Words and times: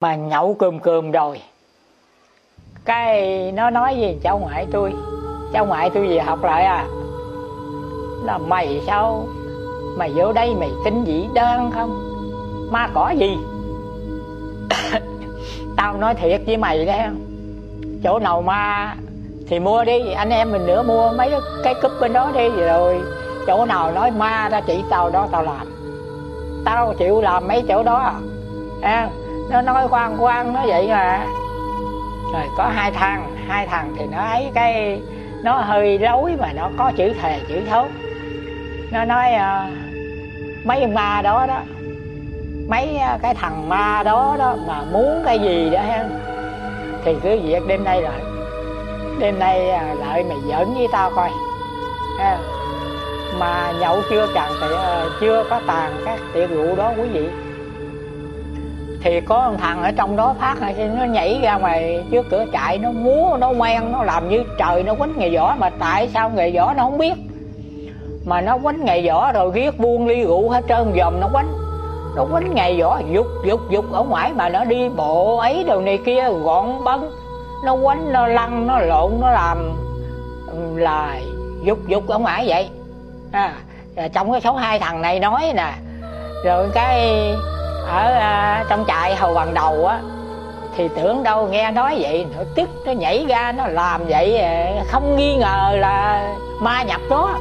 mà 0.00 0.14
nhậu 0.14 0.56
cơm 0.58 0.78
cơm 0.78 1.10
rồi. 1.10 1.40
Cái 2.84 3.52
nó 3.52 3.70
nói 3.70 3.96
gì 3.96 4.16
cháu 4.22 4.38
ngoại 4.38 4.66
tôi 4.72 4.92
cháu 5.52 5.66
ngoại 5.66 5.90
tôi 5.94 6.06
về 6.06 6.18
học 6.20 6.44
lại 6.44 6.64
à. 6.64 6.86
Là 8.24 8.38
mày 8.38 8.80
sao? 8.86 9.26
Mày 9.96 10.10
vô 10.14 10.32
đây 10.32 10.54
mày 10.54 10.70
tính 10.84 11.04
dĩ 11.04 11.26
đơn 11.34 11.70
không? 11.74 11.90
Ma 12.70 12.88
cỏ 12.94 13.10
gì? 13.10 13.38
Tao 15.76 15.96
nói 15.96 16.14
thiệt 16.14 16.40
với 16.46 16.56
mày 16.56 16.86
đó 16.86 16.94
chỗ 18.02 18.18
nào 18.18 18.42
ma 18.42 18.96
thì 19.48 19.58
mua 19.58 19.84
đi 19.84 20.12
anh 20.12 20.30
em 20.30 20.52
mình 20.52 20.66
nữa 20.66 20.82
mua 20.82 21.12
mấy 21.12 21.32
cái 21.64 21.74
cúp 21.82 21.92
bên 22.00 22.12
đó 22.12 22.30
đi 22.34 22.48
rồi. 22.48 23.00
Chỗ 23.46 23.66
nào 23.66 23.92
nói 23.92 24.10
ma 24.10 24.48
ra 24.48 24.60
chỉ 24.60 24.82
tao 24.90 25.10
đó 25.10 25.28
tao 25.32 25.42
làm. 25.42 25.66
Tao 26.64 26.94
chịu 26.98 27.20
làm 27.20 27.48
mấy 27.48 27.64
chỗ 27.68 27.82
đó 27.82 28.12
à, 28.82 29.10
nó 29.50 29.62
nói 29.62 29.86
quan 29.90 30.16
quan 30.18 30.52
nó 30.52 30.66
vậy 30.66 30.88
mà. 30.88 31.26
Rồi 32.32 32.44
có 32.56 32.66
hai 32.66 32.90
thằng 32.90 33.36
hai 33.48 33.66
thằng 33.66 33.94
thì 33.98 34.06
nó 34.06 34.18
ấy 34.18 34.50
cái 34.54 35.02
nó 35.42 35.52
hơi 35.52 35.98
lối 35.98 36.36
mà 36.40 36.52
nó 36.52 36.70
có 36.78 36.92
chữ 36.96 37.12
thề 37.22 37.40
chữ 37.48 37.60
thốt. 37.70 37.86
Nó 38.92 39.04
nói 39.04 39.32
uh, 39.34 40.66
mấy 40.66 40.86
ma 40.86 41.22
đó 41.22 41.46
đó 41.46 41.60
mấy 42.68 42.98
ờ, 42.98 43.18
cái 43.22 43.34
thằng 43.34 43.68
ma 43.68 44.02
đó 44.02 44.36
đó 44.38 44.56
mà 44.66 44.82
muốn 44.92 45.22
cái 45.24 45.38
gì 45.38 45.70
đó 45.70 45.80
ha 45.80 46.04
thì 47.04 47.14
cứ 47.22 47.40
việc 47.42 47.66
đêm 47.66 47.84
nay 47.84 48.02
rồi 48.02 48.12
đêm 49.18 49.38
nay 49.38 49.70
ờ, 49.70 49.94
lại 49.94 50.24
mày 50.24 50.38
giỡn 50.48 50.74
với 50.74 50.86
tao 50.92 51.10
coi 51.16 51.30
ha. 52.18 52.38
Mà 53.38 53.72
nhậu 53.80 54.00
chưa 54.10 54.26
chẳng 54.34 54.52
thì 54.60 54.66
chưa 55.20 55.44
có 55.50 55.60
tàn 55.66 55.92
các 56.04 56.18
tiệc 56.34 56.50
rượu 56.50 56.76
đó 56.76 56.92
quý 56.96 57.08
vị 57.08 57.28
thì 59.02 59.20
có 59.20 59.50
một 59.50 59.56
thằng 59.60 59.82
ở 59.82 59.90
trong 59.96 60.16
đó 60.16 60.34
phát 60.40 60.60
này 60.60 60.74
nó 60.98 61.04
nhảy 61.04 61.40
ra 61.42 61.56
ngoài 61.56 62.04
trước 62.10 62.26
cửa 62.30 62.44
chạy 62.52 62.78
nó 62.78 62.90
múa 62.90 63.36
nó 63.40 63.50
ngoan 63.50 63.92
nó 63.92 64.02
làm 64.02 64.28
như 64.28 64.44
trời 64.58 64.82
nó 64.82 64.94
quánh 64.94 65.12
nghề 65.18 65.36
võ 65.36 65.54
mà 65.58 65.70
tại 65.70 66.08
sao 66.14 66.30
nghề 66.30 66.50
võ 66.50 66.72
nó 66.72 66.82
không 66.82 66.98
biết? 66.98 67.14
Mà 68.24 68.40
nó 68.40 68.58
quánh 68.58 68.84
nghề 68.84 69.08
võ 69.08 69.32
rồi 69.32 69.50
viết 69.50 69.78
buông 69.78 70.06
ly 70.06 70.24
rượu 70.24 70.50
hết 70.50 70.64
trơn 70.68 70.92
dòm 70.96 71.20
nó 71.20 71.28
quánh. 71.32 71.48
Nó 72.16 72.24
quánh 72.30 72.54
nghề 72.54 72.80
võ 72.80 73.00
dục 73.12 73.26
dục 73.46 73.60
dục 73.70 73.92
ở 73.92 74.02
ngoài 74.02 74.32
mà 74.32 74.48
nó 74.48 74.64
đi 74.64 74.88
bộ 74.88 75.36
ấy 75.36 75.64
đồ 75.64 75.80
này 75.80 75.98
kia 76.06 76.30
gọn 76.30 76.84
bấn. 76.84 77.00
Nó 77.64 77.76
quánh 77.82 78.12
nó 78.12 78.26
lăn 78.26 78.66
nó 78.66 78.78
lộn 78.78 79.12
nó 79.20 79.30
làm 79.30 79.72
là 80.74 81.20
dục 81.62 81.78
dục 81.86 82.08
ở 82.08 82.18
ngoài 82.18 82.44
vậy. 82.48 82.68
À, 83.32 83.54
à, 83.96 84.08
trong 84.08 84.32
cái 84.32 84.40
số 84.40 84.54
hai 84.54 84.78
thằng 84.78 85.02
này 85.02 85.20
nói 85.20 85.52
nè 85.56 85.72
rồi 86.44 86.68
cái 86.74 87.10
ở 87.86 88.12
à, 88.12 88.64
trong 88.68 88.84
trại 88.88 89.16
hầu 89.16 89.34
bằng 89.34 89.54
đầu 89.54 89.86
á 89.86 89.98
thì 90.76 90.88
tưởng 90.96 91.22
đâu 91.22 91.48
nghe 91.48 91.70
nói 91.70 91.96
vậy 92.00 92.26
nó 92.36 92.42
tức 92.54 92.68
nó 92.86 92.92
nhảy 92.92 93.26
ra 93.28 93.52
nó 93.52 93.66
làm 93.66 94.06
vậy 94.08 94.38
à, 94.38 94.82
không 94.88 95.16
nghi 95.16 95.36
ngờ 95.36 95.70
là 95.72 96.28
ma 96.60 96.82
nhập 96.82 97.00
đó 97.10 97.38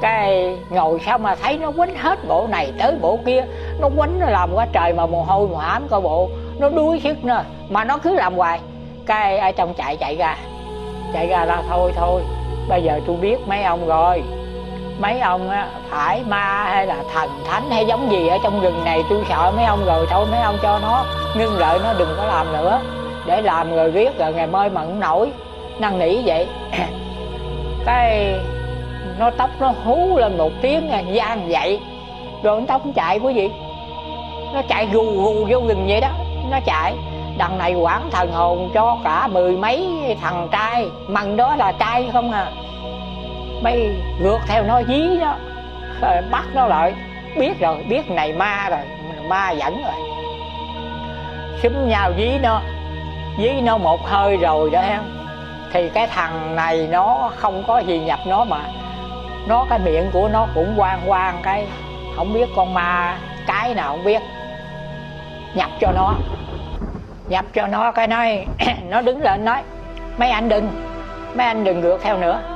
cái 0.00 0.58
ngồi 0.70 1.00
sao 1.06 1.18
mà 1.18 1.34
thấy 1.34 1.58
nó 1.58 1.72
quấn 1.76 1.96
hết 1.96 2.28
bộ 2.28 2.46
này 2.50 2.72
tới 2.78 2.94
bộ 3.00 3.18
kia 3.26 3.44
nó 3.80 3.88
quấn 3.96 4.18
nó 4.20 4.26
làm 4.26 4.50
quá 4.54 4.66
trời 4.72 4.92
mà 4.92 5.06
mồ 5.06 5.22
hôi 5.22 5.48
mồ 5.48 5.56
hám 5.56 5.88
coi 5.88 6.00
bộ 6.00 6.28
nó 6.58 6.68
đuối 6.68 7.00
sức 7.00 7.24
nữa 7.24 7.44
mà 7.68 7.84
nó 7.84 7.98
cứ 7.98 8.14
làm 8.14 8.36
hoài. 8.36 8.60
Cái 9.06 9.38
ở 9.38 9.52
trong 9.52 9.74
chạy 9.74 9.96
chạy 9.96 10.16
ra 10.16 10.36
chạy 11.14 11.26
ra 11.26 11.44
là 11.44 11.62
thôi 11.68 11.92
thôi 11.96 12.22
bây 12.68 12.82
giờ 12.82 13.00
tôi 13.06 13.16
biết 13.16 13.36
mấy 13.46 13.62
ông 13.62 13.86
rồi 13.86 14.22
mấy 14.98 15.20
ông 15.20 15.50
á, 15.50 15.68
phải 15.90 16.22
ma 16.26 16.64
hay 16.64 16.86
là 16.86 16.96
thần 17.14 17.30
thánh 17.48 17.70
hay 17.70 17.86
giống 17.86 18.12
gì 18.12 18.28
ở 18.28 18.38
trong 18.42 18.60
rừng 18.60 18.84
này, 18.84 19.02
tôi 19.10 19.24
sợ 19.28 19.52
mấy 19.56 19.64
ông 19.64 19.84
rồi, 19.86 20.06
thôi 20.10 20.26
mấy 20.30 20.40
ông 20.40 20.56
cho 20.62 20.78
nó 20.78 21.04
ngưng 21.34 21.58
lợi, 21.58 21.78
nó 21.84 21.92
đừng 21.98 22.14
có 22.16 22.24
làm 22.24 22.52
nữa. 22.52 22.80
Để 23.26 23.42
làm 23.42 23.76
rồi 23.76 23.90
riết 23.90 24.18
rồi 24.18 24.32
ngày 24.32 24.46
mai 24.46 24.70
mà 24.70 24.84
nổi. 24.84 25.30
Năn 25.78 25.98
nỉ 25.98 26.22
vậy. 26.24 26.46
Cái 27.86 28.34
nó 29.18 29.30
tóc 29.30 29.50
nó 29.60 29.72
hú 29.84 30.16
lên 30.16 30.38
một 30.38 30.50
tiếng 30.62 30.90
gian 31.12 31.48
vậy. 31.48 31.80
Rồi 32.42 32.60
nó 32.60 32.66
tóc 32.68 32.82
chạy 32.94 33.18
quý 33.18 33.32
vị 33.32 33.50
nó 34.54 34.62
chạy 34.68 34.86
gù 34.86 35.02
gù 35.02 35.46
vô 35.50 35.60
rừng 35.68 35.84
vậy 35.88 36.00
đó, 36.00 36.08
nó 36.50 36.58
chạy. 36.66 36.94
Đằng 37.38 37.58
này 37.58 37.74
quản 37.74 38.10
thần 38.10 38.32
hồn 38.32 38.70
cho 38.74 38.98
cả 39.04 39.26
mười 39.26 39.56
mấy 39.56 39.88
thằng 40.20 40.48
trai, 40.52 40.86
mằng 41.06 41.36
đó 41.36 41.56
là 41.56 41.72
trai 41.72 42.10
không 42.12 42.32
à? 42.32 42.50
Mấy 43.66 43.96
ngược 44.20 44.38
theo 44.46 44.64
nó 44.64 44.82
dí 44.82 45.18
đó. 45.20 45.36
Rồi 46.02 46.22
bắt 46.30 46.44
nó 46.54 46.66
lại. 46.66 46.94
Biết 47.36 47.60
rồi, 47.60 47.84
biết 47.88 48.10
này 48.10 48.32
ma 48.32 48.68
rồi. 48.70 48.80
Ma 49.28 49.50
dẫn 49.50 49.82
rồi. 49.82 49.94
Xúm 51.62 51.88
nhau 51.88 52.12
dí 52.16 52.38
nó. 52.42 52.60
Dí 53.38 53.60
nó 53.60 53.78
một 53.78 54.06
hơi 54.06 54.36
rồi 54.36 54.70
đó 54.70 54.80
em. 54.80 55.02
Thì 55.72 55.88
cái 55.88 56.06
thằng 56.06 56.56
này 56.56 56.88
nó 56.90 57.30
không 57.36 57.64
có 57.66 57.78
gì 57.78 57.98
nhập 57.98 58.18
nó 58.26 58.44
mà. 58.44 58.60
Nó 59.48 59.66
cái 59.70 59.78
miệng 59.78 60.10
của 60.12 60.28
nó 60.28 60.46
cũng 60.54 60.74
quang 60.76 61.00
quang 61.06 61.40
cái. 61.42 61.66
Không 62.16 62.32
biết 62.32 62.48
con 62.56 62.74
ma 62.74 63.18
cái 63.46 63.74
nào 63.74 63.88
không 63.90 64.04
biết. 64.04 64.22
Nhập 65.54 65.70
cho 65.80 65.92
nó. 65.94 66.14
Nhập 67.28 67.44
cho 67.54 67.66
nó 67.66 67.92
cái 67.92 68.06
nói, 68.06 68.46
nó 68.88 69.00
đứng 69.00 69.22
lên 69.22 69.44
nói, 69.44 69.62
mấy 70.18 70.30
anh 70.30 70.48
đừng. 70.48 70.68
Mấy 71.34 71.46
anh 71.46 71.64
đừng 71.64 71.80
ngược 71.80 71.98
theo 72.02 72.18
nữa 72.18 72.55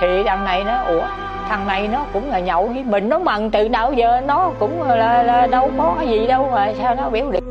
thì 0.00 0.22
đằng 0.24 0.44
này 0.44 0.64
nó 0.64 0.78
ủa 0.78 1.02
thằng 1.48 1.66
này 1.66 1.88
nó 1.88 2.04
cũng 2.12 2.30
là 2.30 2.38
nhậu 2.38 2.66
với 2.66 2.84
mình 2.84 3.08
nó 3.08 3.18
mần 3.18 3.50
từ 3.50 3.68
nào 3.68 3.92
giờ 3.92 4.20
nó 4.26 4.50
cũng 4.58 4.82
là, 4.82 5.22
là 5.22 5.46
đâu 5.46 5.70
có 5.78 5.96
gì 6.06 6.26
đâu 6.26 6.48
mà 6.52 6.72
sao 6.82 6.94
nó 6.94 7.10
biểu 7.10 7.30
được. 7.30 7.42